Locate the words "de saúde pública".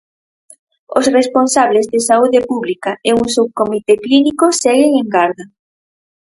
1.93-2.91